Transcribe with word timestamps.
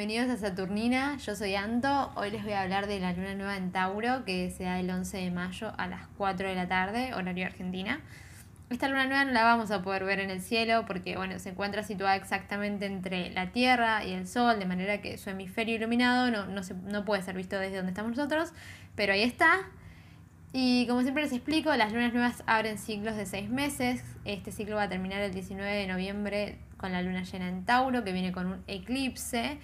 bienvenidos 0.00 0.30
a 0.30 0.48
Saturnina. 0.48 1.18
Yo 1.18 1.36
soy 1.36 1.56
Anto. 1.56 2.10
Hoy 2.14 2.30
les 2.30 2.42
voy 2.42 2.54
a 2.54 2.62
hablar 2.62 2.86
de 2.86 3.00
la 3.00 3.12
luna 3.12 3.34
nueva 3.34 3.58
en 3.58 3.70
Tauro 3.70 4.24
que 4.24 4.50
se 4.50 4.64
da 4.64 4.80
el 4.80 4.88
11 4.88 5.18
de 5.18 5.30
mayo 5.30 5.74
a 5.76 5.88
las 5.88 6.06
4 6.16 6.48
de 6.48 6.54
la 6.54 6.66
tarde, 6.66 7.12
horario 7.12 7.44
Argentina. 7.44 8.00
Esta 8.70 8.88
luna 8.88 9.04
nueva 9.04 9.26
no 9.26 9.32
la 9.32 9.44
vamos 9.44 9.70
a 9.70 9.82
poder 9.82 10.04
ver 10.04 10.20
en 10.20 10.30
el 10.30 10.40
cielo 10.40 10.86
porque 10.86 11.18
bueno, 11.18 11.38
se 11.38 11.50
encuentra 11.50 11.82
situada 11.82 12.16
exactamente 12.16 12.86
entre 12.86 13.28
la 13.28 13.52
Tierra 13.52 14.02
y 14.02 14.12
el 14.12 14.26
Sol, 14.26 14.58
de 14.58 14.64
manera 14.64 15.02
que 15.02 15.18
su 15.18 15.28
hemisferio 15.28 15.74
iluminado 15.74 16.30
no, 16.30 16.46
no, 16.46 16.62
se, 16.62 16.72
no 16.72 17.04
puede 17.04 17.20
ser 17.20 17.36
visto 17.36 17.58
desde 17.58 17.76
donde 17.76 17.90
estamos 17.90 18.16
nosotros, 18.16 18.54
pero 18.94 19.12
ahí 19.12 19.22
está. 19.22 19.68
Y 20.54 20.86
como 20.86 21.02
siempre 21.02 21.24
les 21.24 21.32
explico, 21.34 21.76
las 21.76 21.92
lunas 21.92 22.14
nuevas 22.14 22.42
abren 22.46 22.78
ciclos 22.78 23.16
de 23.16 23.26
6 23.26 23.50
meses. 23.50 24.02
Este 24.24 24.50
ciclo 24.50 24.76
va 24.76 24.84
a 24.84 24.88
terminar 24.88 25.20
el 25.20 25.34
19 25.34 25.70
de 25.70 25.86
noviembre 25.86 26.56
con 26.78 26.90
la 26.90 27.02
luna 27.02 27.22
llena 27.22 27.48
en 27.48 27.66
Tauro, 27.66 28.02
que 28.02 28.14
viene 28.14 28.32
con 28.32 28.46
un 28.46 28.64
eclipse. 28.66 29.58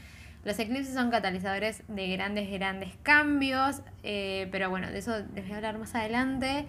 Los 0.47 0.61
eclipses 0.61 0.95
son 0.95 1.11
catalizadores 1.11 1.83
de 1.89 2.09
grandes, 2.13 2.49
grandes 2.49 2.93
cambios, 3.03 3.83
eh, 4.05 4.47
pero 4.53 4.71
bueno, 4.71 4.89
de 4.93 4.99
eso 4.99 5.19
les 5.35 5.45
voy 5.45 5.55
a 5.55 5.57
hablar 5.57 5.77
más 5.77 5.93
adelante. 5.97 6.67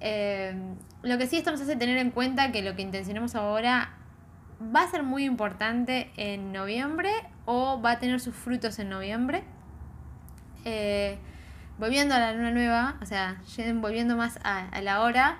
Eh, 0.00 0.54
lo 1.02 1.18
que 1.18 1.26
sí 1.26 1.36
esto 1.36 1.50
nos 1.50 1.60
hace 1.60 1.76
tener 1.76 1.98
en 1.98 2.10
cuenta 2.10 2.52
que 2.52 2.62
lo 2.62 2.74
que 2.74 2.80
intencionemos 2.80 3.34
ahora 3.34 3.98
va 4.74 4.84
a 4.84 4.90
ser 4.90 5.02
muy 5.02 5.24
importante 5.24 6.10
en 6.16 6.52
noviembre 6.52 7.10
o 7.44 7.78
va 7.82 7.90
a 7.90 7.98
tener 7.98 8.18
sus 8.18 8.34
frutos 8.34 8.78
en 8.78 8.88
noviembre. 8.88 9.44
Eh, 10.64 11.18
volviendo 11.76 12.14
a 12.14 12.20
la 12.20 12.32
luna 12.32 12.50
nueva, 12.50 12.96
o 13.02 13.04
sea, 13.04 13.42
volviendo 13.74 14.16
más 14.16 14.40
a, 14.42 14.80
la 14.80 15.02
hora, 15.02 15.36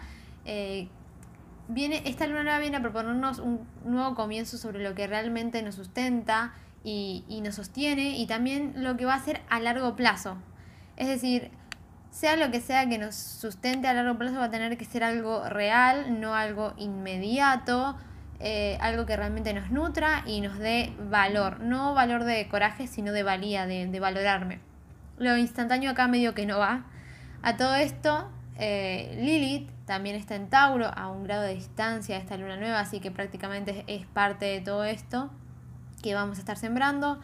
viene, 1.68 2.02
esta 2.04 2.26
luna 2.26 2.42
nueva 2.42 2.58
viene 2.58 2.76
a 2.76 2.82
proponernos 2.82 3.38
un 3.38 3.66
nuevo 3.82 4.14
comienzo 4.14 4.58
sobre 4.58 4.82
lo 4.82 4.94
que 4.94 5.06
realmente 5.06 5.62
nos 5.62 5.76
sustenta 5.76 6.52
y, 6.84 7.40
nos 7.42 7.56
sostiene 7.56 8.18
y 8.18 8.26
también 8.26 8.72
lo 8.76 8.96
que 8.96 9.04
va 9.04 9.14
a 9.14 9.20
ser 9.20 9.40
a 9.48 9.60
largo 9.60 9.96
plazo. 9.96 10.36
Es 10.96 11.08
decir, 11.08 11.50
sea 12.10 12.36
lo 12.36 12.50
que 12.50 12.60
sea 12.60 12.88
que 12.88 12.98
nos 12.98 13.14
sustente 13.14 13.88
a 13.88 13.94
largo 13.94 14.18
plazo 14.18 14.38
va 14.38 14.44
a 14.44 14.50
tener 14.50 14.76
que 14.78 14.84
ser 14.84 15.04
algo 15.04 15.48
real, 15.48 16.20
no 16.20 16.34
algo 16.34 16.74
inmediato, 16.76 17.96
eh, 18.40 18.78
algo 18.80 19.06
que 19.06 19.16
realmente 19.16 19.52
nos 19.52 19.70
nutra 19.70 20.22
y 20.26 20.40
nos 20.40 20.58
dé 20.58 20.92
valor, 21.10 21.60
no 21.60 21.94
valor 21.94 22.24
de 22.24 22.48
coraje, 22.48 22.86
sino 22.86 23.12
de 23.12 23.22
valía, 23.22 23.66
de, 23.66 23.86
de 23.86 24.00
valorarme. 24.00 24.60
Lo 25.18 25.36
instantáneo 25.36 25.90
acá 25.90 26.06
medio 26.06 26.34
que 26.34 26.46
no 26.46 26.58
va. 26.58 26.84
A 27.42 27.56
todo 27.56 27.74
esto, 27.74 28.30
eh, 28.56 29.16
Lilith 29.20 29.70
también 29.84 30.16
está 30.16 30.34
en 30.36 30.48
Tauro 30.48 30.90
a 30.94 31.08
un 31.08 31.24
grado 31.24 31.42
de 31.42 31.54
distancia 31.54 32.16
de 32.16 32.20
esta 32.20 32.36
luna 32.36 32.56
nueva, 32.56 32.80
así 32.80 33.00
que 33.00 33.10
prácticamente 33.10 33.84
es 33.86 34.06
parte 34.06 34.46
de 34.46 34.60
todo 34.60 34.84
esto 34.84 35.30
que 36.02 36.14
vamos 36.14 36.38
a 36.38 36.40
estar 36.40 36.56
sembrando. 36.56 37.20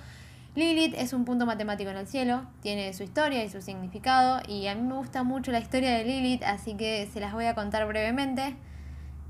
Lilith 0.56 0.94
es 0.96 1.12
un 1.12 1.24
punto 1.24 1.46
matemático 1.46 1.90
en 1.90 1.96
el 1.96 2.06
cielo, 2.06 2.46
tiene 2.62 2.92
su 2.92 3.02
historia 3.02 3.42
y 3.42 3.50
su 3.50 3.60
significado 3.60 4.40
y 4.46 4.68
a 4.68 4.74
mí 4.76 4.82
me 4.82 4.94
gusta 4.94 5.24
mucho 5.24 5.50
la 5.50 5.58
historia 5.58 5.90
de 5.96 6.04
Lilith, 6.04 6.44
así 6.44 6.76
que 6.76 7.08
se 7.12 7.18
las 7.18 7.32
voy 7.32 7.46
a 7.46 7.54
contar 7.56 7.86
brevemente. 7.86 8.54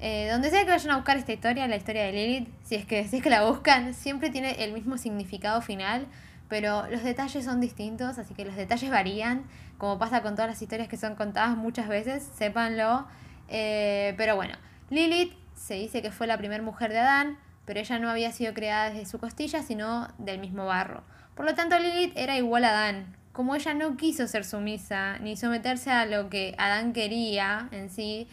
Eh, 0.00 0.28
donde 0.31 0.50
sea 0.50 0.65
que 0.65 0.70
vayan 0.70 0.91
a 0.91 0.97
buscar 0.97 1.17
esta 1.17 1.33
historia, 1.33 1.67
la 1.67 1.77
historia 1.77 2.05
de 2.05 2.12
Lilith, 2.12 2.48
si 2.62 2.75
es, 2.75 2.84
que, 2.84 3.05
si 3.09 3.22
que 3.22 3.31
la 3.31 3.45
buscan, 3.45 3.95
siempre 3.95 4.28
tiene 4.28 4.62
el 4.65 4.72
mismo 4.72 4.98
significado 4.98 5.62
final, 5.62 6.06
pero 6.48 6.87
los 6.91 7.03
detalles 7.03 7.42
son 7.42 7.59
distintos, 7.59 8.19
así 8.19 8.34
que 8.34 8.45
los 8.45 8.55
detalles 8.55 8.91
varían, 8.91 9.45
como 9.78 9.98
pasa 9.98 10.20
con 10.20 10.34
todas 10.34 10.50
las 10.50 10.61
historias 10.61 10.89
que 10.89 10.98
son 10.98 11.15
contadas 11.15 11.56
muchas 11.56 11.89
veces, 11.89 12.28
sépanlo. 12.37 13.06
Eh, 13.48 14.12
pero 14.19 14.37
bueno, 14.37 14.56
Lilith 14.91 15.33
se 15.55 15.75
dice 15.75 16.03
que 16.03 16.11
fue 16.11 16.27
la 16.27 16.37
primera 16.37 16.62
mujer 16.62 16.92
de 16.92 16.98
Adán, 16.98 17.39
pero 17.65 17.81
ella 17.81 17.98
no 17.98 18.11
había 18.11 18.33
sido 18.33 18.55
creada 18.55 18.91
desde 18.91 19.07
su 19.07 19.19
costilla, 19.19 19.62
sino 19.62 20.09
del 20.19 20.39
mismo 20.39 20.67
barro. 20.67 21.03
Por 21.34 21.47
lo 21.47 21.55
tanto, 21.55 21.79
Lilith 21.79 22.12
era 22.17 22.37
igual 22.37 22.65
a 22.65 22.71
Adán. 22.71 23.16
Como 23.33 23.55
ella 23.56 23.75
no 23.75 23.97
quiso 23.97 24.28
ser 24.28 24.44
sumisa 24.44 25.19
ni 25.19 25.37
someterse 25.37 25.91
a 25.91 26.06
lo 26.06 26.31
que 26.31 26.55
Adán 26.59 26.93
quería 26.93 27.69
en 27.72 27.91
sí, 27.91 28.28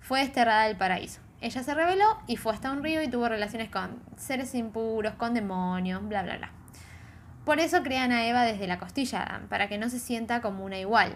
fue 0.00 0.20
desterrada 0.20 0.64
del 0.64 0.76
paraíso. 0.76 1.20
Ella 1.40 1.62
se 1.62 1.74
rebeló 1.74 2.18
y 2.26 2.36
fue 2.36 2.54
hasta 2.54 2.72
un 2.72 2.82
río 2.82 3.02
y 3.02 3.08
tuvo 3.08 3.28
relaciones 3.28 3.68
con 3.68 4.00
seres 4.16 4.54
impuros, 4.54 5.14
con 5.14 5.34
demonios, 5.34 6.06
bla, 6.08 6.22
bla, 6.22 6.38
bla. 6.38 6.50
Por 7.44 7.60
eso 7.60 7.82
crean 7.82 8.10
a 8.12 8.26
Eva 8.26 8.44
desde 8.44 8.66
la 8.66 8.78
costilla 8.78 9.22
Adán, 9.22 9.46
para 9.48 9.68
que 9.68 9.78
no 9.78 9.90
se 9.90 10.00
sienta 10.00 10.40
como 10.40 10.64
una 10.64 10.78
igual. 10.78 11.14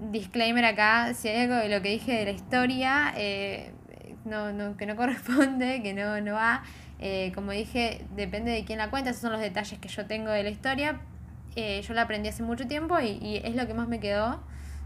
Disclaimer 0.00 0.64
acá, 0.64 1.14
si 1.14 1.28
hay 1.28 1.42
algo 1.42 1.54
de 1.54 1.68
lo 1.68 1.80
que 1.82 1.90
dije 1.90 2.12
de 2.12 2.24
la 2.24 2.30
historia 2.32 3.12
eh, 3.16 3.72
no, 4.24 4.76
que 4.76 4.86
no 4.86 4.96
corresponde, 4.96 5.82
que 5.84 5.94
no, 5.94 6.20
no 6.20 6.34
va, 6.34 6.62
eh, 6.98 7.32
como 7.34 7.52
dije, 7.52 8.04
depende 8.14 8.50
de 8.50 8.64
quién 8.64 8.78
la 8.78 8.90
cuenta, 8.90 9.10
esos 9.10 9.22
son 9.22 9.32
los 9.32 9.40
detalles 9.40 9.78
que 9.78 9.88
yo 9.88 10.06
tengo 10.06 10.30
de 10.30 10.42
la 10.42 10.50
historia. 10.50 11.00
Eh, 11.56 11.82
yo 11.82 11.94
la 11.94 12.02
aprendí 12.02 12.28
hace 12.28 12.42
mucho 12.42 12.66
tiempo 12.68 13.00
y, 13.00 13.18
y, 13.20 13.40
es 13.44 13.56
lo 13.56 13.66
que 13.66 13.74
más 13.74 13.88
me 13.88 13.98
quedó. 14.00 14.40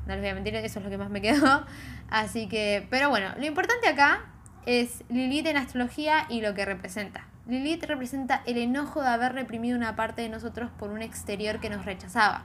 No 0.07 0.13
les 0.13 0.21
voy 0.21 0.29
a 0.29 0.35
mentir, 0.35 0.55
eso 0.57 0.79
es 0.79 0.85
lo 0.85 0.91
que 0.91 0.99
más 0.99 1.11
me 1.11 1.21
quedó. 1.21 1.65
Así 2.11 2.49
que, 2.49 2.87
pero 2.91 3.11
bueno, 3.11 3.29
lo 3.37 3.47
importante 3.47 3.89
acá 3.89 4.27
es 4.67 5.05
Lilith 5.09 5.47
en 5.47 5.57
astrología 5.57 6.27
y 6.29 6.41
lo 6.41 6.55
que 6.55 6.65
representa. 6.65 7.27
Lilith 7.47 7.85
representa 7.85 8.43
el 8.47 8.57
enojo 8.57 9.03
de 9.03 9.09
haber 9.09 9.33
reprimido 9.35 9.77
una 9.77 9.97
parte 9.97 10.23
de 10.23 10.31
nosotros 10.31 10.71
por 10.79 10.91
un 10.91 11.03
exterior 11.03 11.61
que 11.61 11.69
nos 11.69 11.85
rechazaba. 11.85 12.45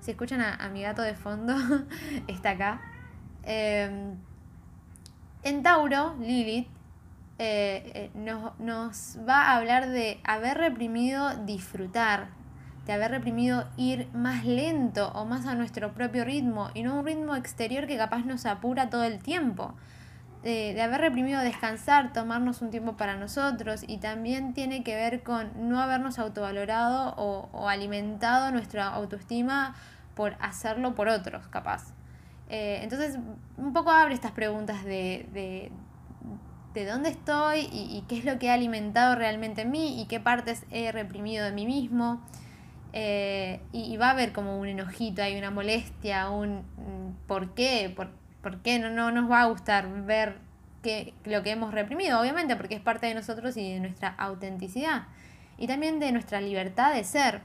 Si 0.00 0.10
escuchan 0.10 0.40
a, 0.40 0.68
mi 0.70 0.82
gato 0.82 1.02
de 1.02 1.14
fondo, 1.14 1.54
está 2.26 2.50
acá. 2.50 2.80
Em, 3.44 4.16
en 5.42 5.62
Tauro, 5.62 6.14
Lilith 6.20 6.68
eh, 7.38 7.92
eh, 7.94 8.10
nos, 8.14 8.58
nos 8.58 9.18
va 9.28 9.46
a 9.46 9.56
hablar 9.56 9.88
de 9.88 10.20
haber 10.24 10.58
reprimido 10.58 11.36
disfrutar, 11.44 12.28
de 12.86 12.92
haber 12.92 13.10
reprimido 13.10 13.68
ir 13.76 14.08
más 14.12 14.44
lento 14.44 15.10
o 15.14 15.24
más 15.24 15.46
a 15.46 15.54
nuestro 15.54 15.92
propio 15.94 16.24
ritmo 16.24 16.70
y 16.74 16.82
no 16.82 16.98
un 16.98 17.06
ritmo 17.06 17.36
exterior 17.36 17.86
que 17.86 17.96
capaz 17.96 18.24
nos 18.24 18.46
apura 18.46 18.90
todo 18.90 19.04
el 19.04 19.18
tiempo 19.18 19.74
de, 20.42 20.80
haber 20.82 21.00
reprimido 21.00 21.40
descansar, 21.40 22.12
tomarnos 22.12 22.62
un 22.62 22.70
tiempo 22.70 22.96
para 22.96 23.16
nosotros 23.16 23.84
y 23.86 23.98
también 23.98 24.54
tiene 24.54 24.82
que 24.82 24.94
ver 24.94 25.22
con 25.22 25.68
no 25.68 25.80
habernos 25.80 26.18
autovalorado 26.18 27.14
o, 27.16 27.68
alimentado 27.68 28.50
nuestra 28.50 28.88
autoestima 28.88 29.74
por 30.14 30.34
hacerlo 30.40 30.94
por 30.94 31.08
otros, 31.08 31.46
capaz. 31.48 31.92
Eh, 32.52 32.80
entonces, 32.82 33.18
un 33.56 33.72
poco 33.72 33.90
abre 33.90 34.14
estas 34.14 34.32
preguntas 34.32 34.84
de, 34.84 35.26
de, 36.74 36.86
dónde 36.86 37.08
estoy 37.08 37.68
y, 37.72 38.04
qué 38.08 38.18
es 38.18 38.24
lo 38.24 38.38
que 38.38 38.50
ha 38.50 38.54
alimentado 38.54 39.14
realmente 39.14 39.62
en 39.62 39.70
mí 39.70 40.00
y 40.00 40.06
qué 40.06 40.20
partes 40.20 40.64
he 40.70 40.92
reprimido 40.92 41.44
de 41.44 41.52
mí 41.52 41.66
mismo. 41.66 42.22
Eh, 42.92 43.60
y, 43.72 43.96
va 43.96 44.08
a 44.08 44.10
haber 44.10 44.32
como 44.32 44.60
un 44.60 44.68
enojito, 44.68 45.22
hay 45.22 45.36
una 45.38 45.50
molestia, 45.50 46.30
un 46.30 46.58
mm, 46.58 47.26
por 47.26 47.54
qué, 47.54 47.90
por, 47.96 48.10
¿Por 48.42 48.60
qué 48.60 48.78
no, 48.78 48.90
no 48.90 49.12
nos 49.12 49.30
va 49.30 49.42
a 49.42 49.46
gustar 49.46 49.88
ver 50.04 50.36
que, 50.82 51.14
lo 51.24 51.42
que 51.42 51.52
hemos 51.52 51.72
reprimido? 51.72 52.20
Obviamente, 52.20 52.56
porque 52.56 52.74
es 52.74 52.80
parte 52.80 53.06
de 53.06 53.14
nosotros 53.14 53.56
y 53.56 53.72
de 53.72 53.80
nuestra 53.80 54.08
autenticidad. 54.18 55.04
Y 55.58 55.68
también 55.68 56.00
de 56.00 56.10
nuestra 56.10 56.40
libertad 56.40 56.92
de 56.92 57.04
ser. 57.04 57.42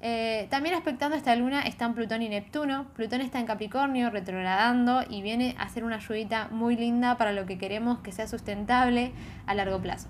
Eh, 0.00 0.46
también 0.50 0.76
aspectando 0.76 1.16
esta 1.16 1.34
luna 1.34 1.62
están 1.62 1.94
Plutón 1.94 2.22
y 2.22 2.28
Neptuno. 2.28 2.86
Plutón 2.94 3.20
está 3.20 3.40
en 3.40 3.46
Capricornio, 3.46 4.10
retrogradando, 4.10 5.02
y 5.08 5.22
viene 5.22 5.56
a 5.58 5.68
ser 5.68 5.84
una 5.84 5.96
ayudita 5.96 6.48
muy 6.50 6.76
linda 6.76 7.16
para 7.16 7.32
lo 7.32 7.46
que 7.46 7.58
queremos 7.58 7.98
que 7.98 8.12
sea 8.12 8.28
sustentable 8.28 9.12
a 9.46 9.54
largo 9.54 9.80
plazo. 9.80 10.08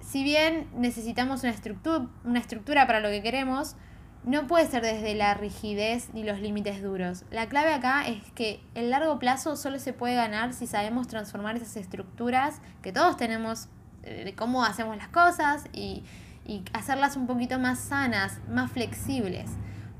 Si 0.00 0.22
bien 0.22 0.68
necesitamos 0.74 1.42
una 1.42 1.52
estructura, 1.52 2.06
una 2.24 2.38
estructura 2.38 2.86
para 2.86 3.00
lo 3.00 3.08
que 3.08 3.22
queremos, 3.22 3.76
no 4.24 4.46
puede 4.46 4.66
ser 4.66 4.82
desde 4.82 5.14
la 5.14 5.34
rigidez 5.34 6.10
ni 6.12 6.22
los 6.22 6.40
límites 6.40 6.82
duros. 6.82 7.24
La 7.30 7.48
clave 7.48 7.72
acá 7.72 8.06
es 8.06 8.22
que 8.32 8.60
el 8.74 8.90
largo 8.90 9.18
plazo 9.18 9.56
solo 9.56 9.78
se 9.78 9.92
puede 9.92 10.14
ganar 10.14 10.54
si 10.54 10.66
sabemos 10.66 11.08
transformar 11.08 11.56
esas 11.56 11.76
estructuras 11.76 12.60
que 12.82 12.92
todos 12.92 13.16
tenemos 13.16 13.68
eh, 14.02 14.24
de 14.24 14.34
cómo 14.34 14.64
hacemos 14.64 14.96
las 14.96 15.08
cosas 15.08 15.64
y, 15.72 16.04
y 16.48 16.64
hacerlas 16.72 17.16
un 17.16 17.28
poquito 17.28 17.60
más 17.60 17.78
sanas, 17.78 18.40
más 18.48 18.72
flexibles. 18.72 19.48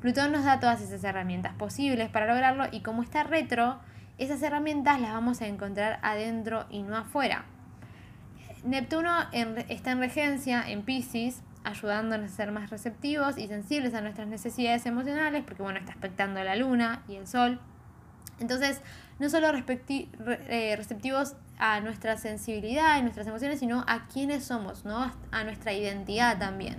Plutón 0.01 0.33
nos 0.33 0.45
da 0.45 0.59
todas 0.59 0.81
esas 0.81 1.05
herramientas 1.05 1.55
posibles 1.55 2.09
para 2.09 2.27
lograrlo 2.27 2.65
y 2.73 2.81
como 2.81 3.03
está 3.03 3.23
retro, 3.23 3.79
esas 4.17 4.43
herramientas 4.43 5.01
las 5.01 5.13
vamos 5.13 5.41
a 5.43 5.47
encontrar 5.47 6.01
adentro 6.03 6.67
y 6.71 6.83
no 6.83 6.97
afuera. 6.97 7.45
Neptuno 8.65 9.13
está 9.69 9.93
en 9.93 10.01
regencia 10.01 10.69
en 10.69 10.83
Pisces, 10.83 11.43
ayudándonos 11.63 12.33
a 12.33 12.35
ser 12.35 12.51
más 12.51 12.71
receptivos 12.71 13.39
y 13.39 13.47
sensibles 13.47 13.95
a 13.95 14.01
nuestras 14.01 14.27
necesidades 14.27 14.87
emocionales, 14.87 15.45
porque 15.45 15.63
bueno, 15.63 15.79
está 15.79 15.93
aspectando 15.93 16.43
la 16.43 16.57
luna 16.57 17.03
y 17.09 17.17
el 17.17 17.27
sol. 17.27 17.61
Entonces, 18.41 18.81
no 19.19 19.29
solo 19.29 19.49
eh, 19.49 20.75
receptivos 20.77 21.35
a 21.59 21.81
nuestra 21.81 22.17
sensibilidad 22.17 22.99
y 22.99 23.03
nuestras 23.03 23.27
emociones, 23.27 23.59
sino 23.59 23.85
a 23.89 24.07
quienes 24.07 24.45
somos, 24.45 24.85
¿no? 24.85 25.13
a 25.33 25.45
nuestra 25.45 25.73
identidad 25.73 26.39
también. 26.39 26.79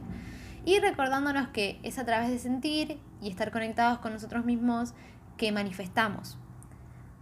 Y 0.65 0.79
recordándonos 0.79 1.50
que 1.50 1.79
es 1.83 2.00
a 2.00 2.06
través 2.06 2.29
de 2.29 2.39
sentir 2.39 3.00
y 3.21 3.29
estar 3.29 3.51
conectados 3.51 4.00
con 4.00 4.13
nosotros 4.13 4.45
mismos 4.45 4.94
que 5.38 5.51
manifestamos. 5.51 6.38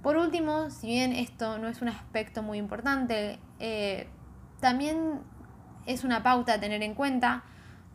Por 0.03 0.17
último, 0.17 0.69
si 0.69 0.87
bien 0.87 1.13
esto 1.13 1.57
no 1.57 1.67
es 1.67 1.81
un 1.81 1.89
aspecto 1.89 2.43
muy 2.43 2.57
importante, 2.59 3.39
eh, 3.59 4.07
también 4.59 5.21
es 5.85 6.03
una 6.03 6.23
pauta 6.23 6.53
a 6.53 6.59
tener 6.59 6.83
en 6.83 6.93
cuenta 6.93 7.43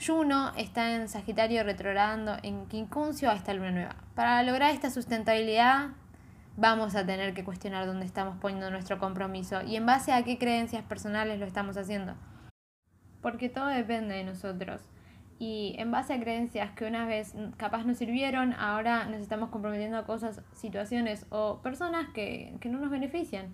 Juno 0.04 0.52
está 0.56 0.96
en 0.96 1.08
Sagitario 1.08 1.62
retrogradando 1.62 2.36
en 2.42 2.66
Quincuncio 2.66 3.30
a 3.30 3.34
esta 3.34 3.54
luna 3.54 3.70
nueva. 3.70 3.96
Para 4.16 4.42
lograr 4.42 4.72
esta 4.72 4.90
sustentabilidad 4.90 5.90
vamos 6.56 6.94
a 6.94 7.06
tener 7.06 7.34
que 7.34 7.44
cuestionar 7.44 7.86
dónde 7.86 8.06
estamos 8.06 8.36
poniendo 8.38 8.70
nuestro 8.70 8.98
compromiso 8.98 9.62
y 9.62 9.76
en 9.76 9.86
base 9.86 10.12
a 10.12 10.22
qué 10.22 10.38
creencias 10.38 10.84
personales 10.84 11.38
lo 11.38 11.46
estamos 11.46 11.76
haciendo. 11.76 12.14
Porque 13.20 13.48
todo 13.48 13.66
depende 13.66 14.14
de 14.14 14.24
nosotros. 14.24 14.82
Y 15.38 15.74
en 15.78 15.90
base 15.90 16.14
a 16.14 16.20
creencias 16.20 16.70
que 16.72 16.84
una 16.84 17.04
vez 17.04 17.34
capaz 17.56 17.84
nos 17.84 17.98
sirvieron, 17.98 18.52
ahora 18.52 19.06
nos 19.06 19.20
estamos 19.20 19.50
comprometiendo 19.50 19.96
a 19.96 20.04
cosas, 20.04 20.40
situaciones 20.52 21.26
o 21.30 21.60
personas 21.62 22.08
que, 22.14 22.54
que 22.60 22.68
no 22.68 22.78
nos 22.78 22.90
benefician. 22.90 23.52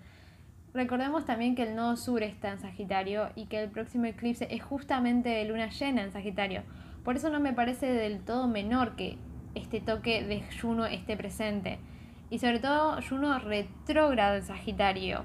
Recordemos 0.73 1.25
también 1.25 1.55
que 1.55 1.63
el 1.63 1.75
nodo 1.75 1.97
sur 1.97 2.21
está 2.21 2.51
en 2.51 2.59
Sagitario 2.59 3.31
y 3.35 3.47
que 3.47 3.63
el 3.63 3.71
próximo 3.71 4.05
eclipse 4.05 4.47
es 4.51 4.61
justamente 4.61 5.29
de 5.29 5.45
luna 5.45 5.69
llena 5.69 6.03
en 6.03 6.11
Sagitario. 6.11 6.61
Por 7.03 7.15
eso 7.15 7.31
no 7.31 7.39
me 7.39 7.53
parece 7.53 7.87
del 7.87 8.19
todo 8.19 8.47
menor 8.47 8.95
que 8.95 9.17
este 9.55 9.81
toque 9.81 10.23
de 10.23 10.43
Juno 10.61 10.85
esté 10.85 11.17
presente. 11.17 11.79
Y 12.29 12.39
sobre 12.39 12.59
todo 12.59 12.99
Juno 13.07 13.39
retrógrado 13.39 14.35
en 14.35 14.43
Sagitario, 14.43 15.23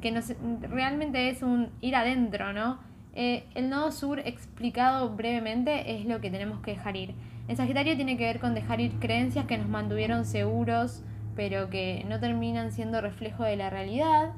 que 0.00 0.10
nos, 0.10 0.32
realmente 0.60 1.28
es 1.28 1.42
un 1.42 1.70
ir 1.80 1.96
adentro, 1.96 2.52
¿no? 2.52 2.78
Eh, 3.14 3.44
el 3.54 3.68
nodo 3.68 3.92
sur 3.92 4.20
explicado 4.20 5.10
brevemente 5.10 5.98
es 5.98 6.06
lo 6.06 6.20
que 6.20 6.30
tenemos 6.30 6.60
que 6.60 6.72
dejar 6.72 6.96
ir. 6.96 7.14
En 7.48 7.56
Sagitario 7.56 7.96
tiene 7.96 8.16
que 8.16 8.24
ver 8.24 8.40
con 8.40 8.54
dejar 8.54 8.80
ir 8.80 8.92
creencias 8.98 9.46
que 9.46 9.58
nos 9.58 9.68
mantuvieron 9.68 10.24
seguros, 10.24 11.02
pero 11.36 11.70
que 11.70 12.04
no 12.08 12.20
terminan 12.20 12.72
siendo 12.72 13.00
reflejo 13.00 13.44
de 13.44 13.56
la 13.56 13.70
realidad 13.70 14.32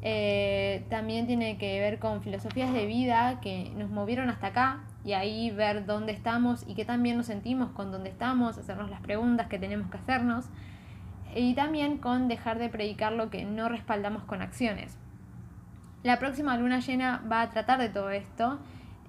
eh, 0.00 0.84
también 0.90 1.26
tiene 1.26 1.58
que 1.58 1.80
ver 1.80 1.98
con 1.98 2.22
filosofías 2.22 2.72
de 2.72 2.86
vida 2.86 3.40
que 3.40 3.72
nos 3.76 3.90
movieron 3.90 4.30
hasta 4.30 4.48
acá 4.48 4.84
y 5.04 5.12
ahí 5.12 5.50
ver 5.50 5.86
dónde 5.86 6.12
estamos 6.12 6.64
y 6.68 6.74
qué 6.74 6.84
también 6.84 7.16
nos 7.16 7.26
sentimos 7.26 7.70
con 7.70 7.90
dónde 7.90 8.10
estamos, 8.10 8.58
hacernos 8.58 8.90
las 8.90 9.00
preguntas 9.00 9.48
que 9.48 9.58
tenemos 9.58 9.90
que 9.90 9.96
hacernos 9.96 10.46
y 11.38 11.54
también 11.54 11.98
con 11.98 12.28
dejar 12.28 12.58
de 12.58 12.68
predicar 12.68 13.12
lo 13.12 13.30
que 13.30 13.44
no 13.44 13.68
respaldamos 13.68 14.24
con 14.24 14.42
acciones. 14.42 14.96
La 16.02 16.18
próxima 16.18 16.56
luna 16.56 16.80
llena 16.80 17.22
va 17.30 17.42
a 17.42 17.50
tratar 17.50 17.78
de 17.78 17.88
todo 17.88 18.10
esto. 18.10 18.58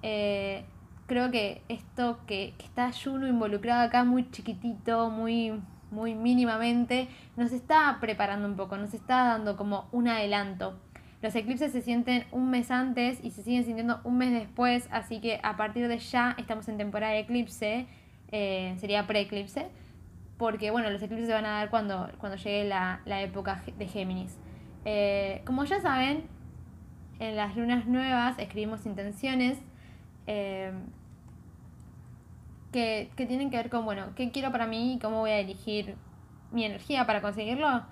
Eh, 0.02 0.64
creo 1.06 1.30
que 1.30 1.62
esto 1.68 2.20
que, 2.26 2.54
está 2.58 2.90
Juno 2.92 3.26
involucrado 3.26 3.82
acá 3.82 4.04
muy 4.04 4.30
chiquitito, 4.30 5.10
muy 5.10 5.60
muy 5.90 6.14
mínimamente, 6.14 7.08
nos 7.36 7.50
está 7.50 7.98
preparando 8.00 8.46
un 8.46 8.54
poco, 8.54 8.76
nos 8.76 8.94
está 8.94 9.24
dando 9.24 9.56
como 9.56 9.88
un 9.90 10.06
adelanto. 10.06 10.78
Los 11.20 11.34
eclipses 11.34 11.72
se 11.72 11.82
sienten 11.82 12.26
un 12.30 12.48
mes 12.48 12.70
antes 12.70 13.18
y 13.24 13.32
se 13.32 13.42
siguen 13.42 13.64
sintiendo 13.64 14.00
un 14.04 14.16
mes 14.16 14.30
después, 14.30 14.88
así 14.92 15.20
que 15.20 15.40
a 15.42 15.56
partir 15.56 15.88
de 15.88 15.98
ya 15.98 16.36
estamos 16.38 16.68
en 16.68 16.78
temporada 16.78 17.14
de 17.14 17.18
eclipse, 17.18 17.88
eh, 18.30 18.76
sería 18.78 19.08
pre-eclipse, 19.08 19.66
porque 20.40 20.70
bueno, 20.70 20.88
los 20.88 21.02
eclipses 21.02 21.28
se 21.28 21.34
van 21.34 21.44
a 21.44 21.50
dar 21.50 21.68
cuando, 21.68 22.08
cuando 22.16 22.38
llegue 22.38 22.64
la, 22.64 23.02
época 23.20 23.62
de 23.76 23.86
Géminis. 23.86 24.38
Eh, 24.86 25.42
como 25.44 25.64
ya 25.64 25.82
saben, 25.82 26.24
en 27.18 27.36
las 27.36 27.54
lunas 27.56 27.84
nuevas 27.84 28.38
escribimos 28.38 28.86
intenciones. 28.86 29.58
Eh, 30.26 30.72
que, 32.72 33.10
tienen 33.16 33.50
que 33.50 33.58
ver 33.58 33.68
con, 33.68 33.84
bueno, 33.84 34.06
qué 34.16 34.30
quiero 34.30 34.50
para 34.50 34.66
mí 34.66 34.94
y 34.94 34.98
cómo 34.98 35.18
voy 35.18 35.32
a 35.32 35.36
dirigir 35.36 35.96
mi 36.52 36.64
energía 36.64 37.06
para 37.06 37.20
conseguirlo. 37.20 37.82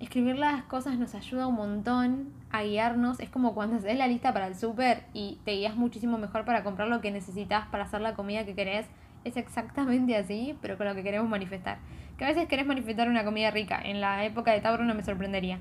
Escribir 0.00 0.38
las 0.38 0.62
cosas 0.62 0.96
nos 0.98 1.14
ayuda 1.14 1.46
un 1.46 1.56
montón 1.56 2.32
a 2.50 2.62
guiarnos. 2.62 3.20
Es 3.20 3.28
como 3.28 3.52
cuando 3.52 3.76
haces 3.76 3.98
la 3.98 4.06
lista 4.06 4.32
para 4.32 4.46
el 4.46 4.54
súper 4.54 5.04
y 5.12 5.40
te 5.44 5.52
guías 5.52 5.76
muchísimo 5.76 6.16
mejor 6.16 6.46
para 6.46 6.64
comprar 6.64 6.88
lo 6.88 7.02
que 7.02 7.10
necesitas 7.10 7.66
para 7.66 7.84
hacer 7.84 8.00
la 8.00 8.14
comida 8.14 8.46
que 8.46 8.54
querés. 8.54 8.86
Es 9.28 9.36
exactamente 9.36 10.16
así, 10.16 10.56
pero 10.62 10.78
con 10.78 10.86
lo 10.86 10.94
que 10.94 11.02
queremos 11.02 11.28
manifestar. 11.28 11.76
Que 12.16 12.24
a 12.24 12.28
veces 12.28 12.48
querés 12.48 12.64
manifestar 12.64 13.08
una 13.08 13.24
comida 13.24 13.50
rica. 13.50 13.78
En 13.84 14.00
la 14.00 14.24
época 14.24 14.52
de 14.52 14.60
Tauro 14.62 14.84
no 14.84 14.94
me 14.94 15.02
sorprendería. 15.02 15.58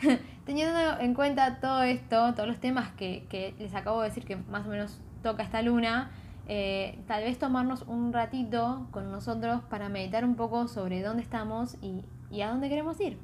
Teniendo 0.46 1.00
en 1.00 1.14
cuenta 1.14 1.58
todo 1.58 1.82
esto, 1.82 2.32
todos 2.34 2.46
los 2.48 2.60
temas 2.60 2.90
que, 2.92 3.54
les 3.58 3.74
acabo 3.74 4.02
de 4.02 4.08
decir 4.10 4.24
que 4.24 4.36
más 4.36 4.64
o 4.66 4.70
menos 4.70 5.00
toca 5.24 5.42
esta 5.42 5.62
luna, 5.62 6.12
eh, 6.46 7.00
tal 7.08 7.24
vez 7.24 7.40
tomarnos 7.40 7.82
un 7.88 8.12
ratito 8.12 8.86
con 8.92 9.10
nosotros 9.10 9.62
para 9.68 9.88
meditar 9.88 10.24
un 10.24 10.36
poco 10.36 10.68
sobre 10.68 11.02
dónde 11.02 11.24
estamos 11.24 11.76
y, 11.82 12.04
a 12.40 12.50
dónde 12.50 12.68
queremos 12.68 13.00
ir. 13.00 13.18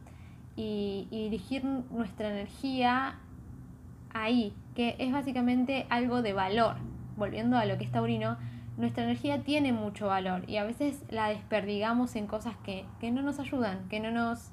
Y, 0.57 1.07
dirigir 1.13 1.65
nuestra 1.65 2.31
energía 2.31 3.21
ahí, 4.13 4.53
que 4.75 4.97
es 4.99 5.13
básicamente 5.13 5.87
algo 5.89 6.21
de 6.21 6.33
valor. 6.33 6.79
Volviendo 7.17 7.57
a 7.57 7.65
lo 7.65 7.79
que 7.79 7.85
es 7.85 7.93
taurino, 7.93 8.37
nuestra 8.77 9.05
energía 9.05 9.43
tiene 9.43 9.73
mucho 9.73 10.07
valor 10.07 10.49
y 10.49 10.57
a 10.57 10.65
veces 10.65 11.05
la 11.11 11.29
desperdigamos 11.29 12.17
en 12.17 12.27
cosas 12.27 12.57
que, 12.65 12.85
que 13.01 13.11
no 13.11 13.23
nos 13.23 13.39
ayudan, 13.39 13.89
que 13.89 14.01
no 14.01 14.11
nos 14.11 14.51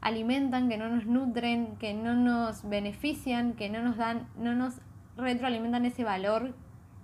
alimentan, 0.00 0.68
que 0.68 0.76
no 0.76 0.88
nos 0.88 1.06
nutren, 1.06 1.76
que 1.76 1.94
no 1.94 2.14
nos 2.14 2.68
benefician, 2.68 3.54
que 3.54 3.70
no 3.70 3.82
nos 3.82 3.96
dan, 3.96 4.28
no 4.36 4.54
nos 4.54 4.74
retroalimentan 5.16 5.86
ese 5.86 6.04
valor 6.04 6.54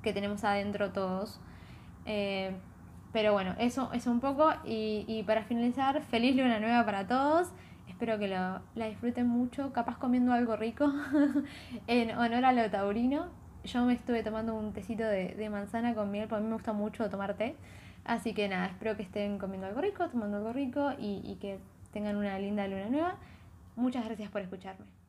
que 0.02 0.12
tenemos 0.12 0.44
adentro 0.44 0.93
todos. 0.93 1.40
Eh, 2.06 2.55
pero 3.12 3.32
bueno, 3.32 3.55
eso 3.58 3.90
es 3.93 4.06
un 4.06 4.20
poco. 4.20 4.52
Y, 4.64 5.23
para 5.26 5.44
finalizar, 5.44 6.02
feliz 6.02 6.37
luna 6.37 6.61
nueva 6.61 6.84
para 6.84 7.06
todos. 7.06 7.49
Espero 7.88 8.19
que 8.19 8.28
lo, 8.28 8.61
la 8.75 8.87
disfruten 8.87 9.26
mucho, 9.26 9.73
capaz 9.73 9.99
comiendo 9.99 10.32
algo 10.32 10.56
rico 10.56 10.93
en 11.87 12.16
honor 12.16 12.44
a 12.44 12.52
lo 12.52 12.70
taurino. 12.70 13.39
Yo 13.64 13.84
me 13.84 13.94
estuve 13.94 14.22
tomando 14.22 14.54
un 14.54 14.72
tecito 14.72 15.04
de, 15.04 15.48
manzana 15.50 15.94
con 15.94 16.10
miel, 16.10 16.28
porque 16.28 16.40
a 16.40 16.42
mí 16.42 16.48
me 16.48 16.54
gusta 16.54 16.72
mucho 16.72 17.08
tomar 17.10 17.34
té. 17.34 17.56
Así 18.04 18.32
que 18.32 18.48
nada, 18.48 18.66
espero 18.66 18.96
que 18.96 19.02
estén 19.02 19.38
comiendo 19.38 19.66
algo 19.66 19.80
rico, 19.80 20.08
tomando 20.08 20.38
algo 20.38 20.52
rico 20.52 20.92
y 20.98 21.36
que 21.40 21.58
tengan 21.92 22.16
una 22.16 22.38
linda 22.38 22.66
luna 22.66 22.88
nueva. 22.88 23.14
Muchas 23.76 24.04
gracias 24.04 24.30
por 24.30 24.40
escucharme. 24.40 25.00